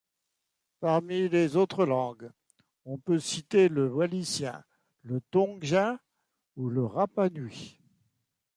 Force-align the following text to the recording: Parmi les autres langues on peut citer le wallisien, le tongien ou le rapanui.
Parmi 0.79 1.29
les 1.29 1.57
autres 1.57 1.85
langues 1.85 2.31
on 2.85 2.97
peut 2.97 3.19
citer 3.19 3.69
le 3.69 3.87
wallisien, 3.87 4.63
le 5.03 5.21
tongien 5.29 5.99
ou 6.55 6.69
le 6.71 6.83
rapanui. 6.83 7.79